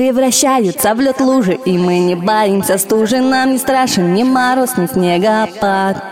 Превращаются 0.00 0.94
в 0.94 1.00
лед 1.00 1.20
лужи, 1.20 1.58
и 1.66 1.76
мы 1.76 1.98
не 1.98 2.14
боимся 2.14 2.78
стужи 2.78 3.20
Нам 3.20 3.52
не 3.52 3.58
страшен 3.58 4.14
ни 4.14 4.22
мороз, 4.22 4.78
ни 4.78 4.86
снегопад. 4.86 6.02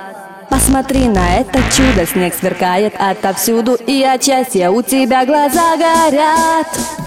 Посмотри 0.50 1.08
на 1.08 1.38
это 1.38 1.58
чудо, 1.75 2.06
снег 2.06 2.34
сверкает 2.34 2.92
отовсюду 2.98 3.76
И 3.76 4.02
от 4.02 4.22
счастья 4.22 4.68
у 4.68 4.82
тебя 4.82 5.24
глаза 5.24 5.74
горят 5.78 6.98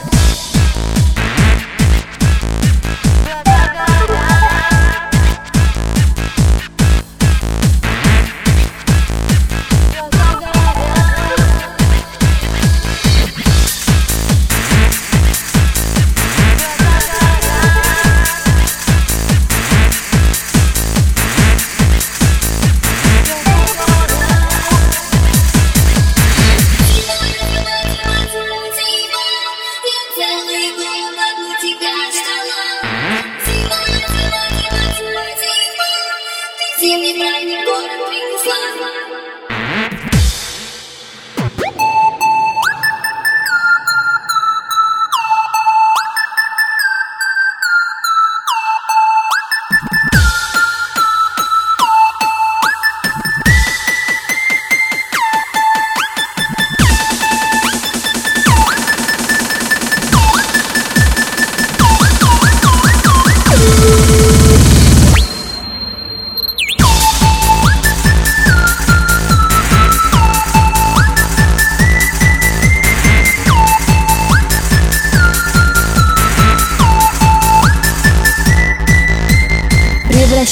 Зимний 36.80 37.14
крайний 37.14 37.66
город 37.66 37.90
принесла 38.08 38.56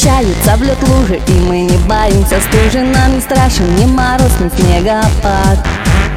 Превращаются 0.09 0.57
в 0.57 0.63
лед 0.63 0.77
лужи, 0.87 1.21
и 1.27 1.31
мы 1.41 1.61
не 1.61 1.77
боимся. 1.87 2.37
Стужи 2.41 2.83
Нам 2.83 3.15
не 3.15 3.21
страшен 3.21 3.75
ни 3.75 3.85
мороз, 3.85 4.31
ни 4.39 4.49
снегопад. 4.49 5.59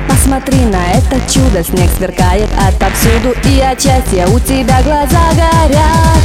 Посмотри 0.08 0.60
на 0.64 0.92
это 0.92 1.20
чудо, 1.30 1.62
снег 1.62 1.90
сверкает 1.96 2.48
отовсюду 2.58 3.34
И 3.44 3.60
от 3.60 3.80
счастья 3.80 4.26
у 4.28 4.38
тебя 4.40 4.82
глаза 4.82 5.30
горят. 5.34 6.22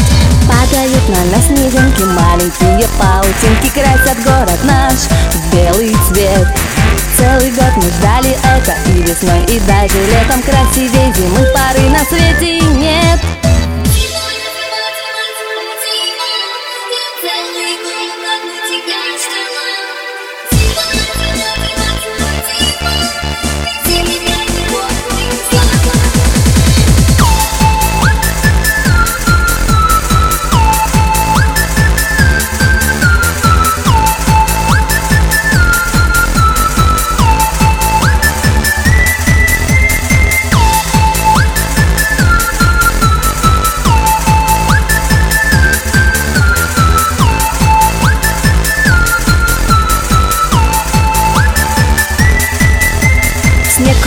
Падают 0.48 1.10
на 1.10 1.36
нас 1.36 1.45
снежинки, 1.48 2.04
маленькие 2.04 2.88
паутинки 2.98 3.70
Красят 3.73 4.23
город 4.23 4.60
наш 4.64 5.00
в 5.34 5.54
белый 5.54 5.95
цвет. 6.08 6.48
Целый 7.18 7.52
год 7.52 7.76
мы 7.76 7.90
ждали 8.00 8.38
это 8.44 8.76
и 8.90 9.02
весной, 9.02 9.44
и 9.45 9.60
даже 9.62 10.00
летом 10.06 10.42
Красивее 10.42 11.14
зимы 11.14 11.45
пары 11.54 11.90
на 11.90 12.06
свете 12.06 12.60
нет 12.78 13.20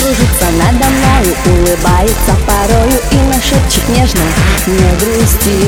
кружится 0.01 0.47
надо 0.59 0.87
мною, 0.89 1.37
улыбается 1.47 2.35
порою 2.47 3.01
И 3.13 3.17
нашепчет 3.35 3.89
нежно, 3.89 4.21
не 4.67 4.91
грусти. 4.99 5.61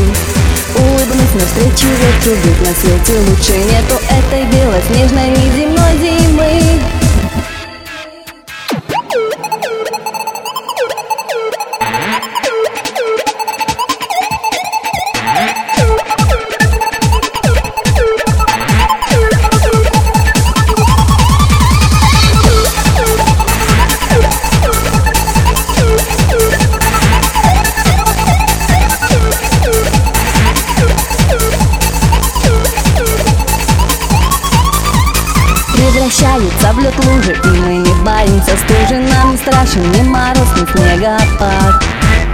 Улыбнусь 0.75 1.35
навстречу 1.35 1.89
ветру, 1.89 2.35
ведь 2.45 2.61
на 2.61 2.75
свете 2.75 3.19
лучше 3.29 3.53
нету 3.53 4.01
Этой 4.09 4.45
белоснежной 4.47 5.29
неземной 5.29 5.99
зимы 5.99 7.02
Превращаются 36.13 36.73
в 36.73 36.79
лед 36.79 36.95
лужи, 37.05 37.33
и 37.33 37.61
мы 37.61 37.77
не 37.77 38.05
боимся 38.05 38.57
стужи 38.57 39.01
Нам 39.01 39.33
не 39.33 39.37
страшен 39.39 39.91
ни 39.93 40.03
мороз, 40.03 40.49
ни 40.57 40.67
снегопад. 40.71 41.83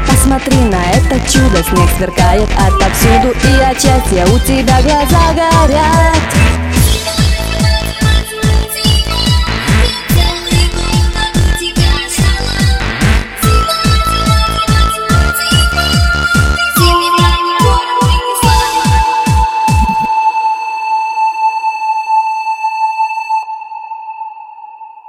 Посмотри 0.09 0.57
на 0.57 0.83
это 0.91 1.21
чудо, 1.31 1.63
снег 1.63 1.89
сверкает 1.97 2.49
отовсюду 2.57 3.37
И 3.45 3.63
от 3.63 3.81
счастья 3.81 4.27
у 4.27 4.39
тебя 4.41 4.83
глаза 4.83 5.33
горят 5.33 6.68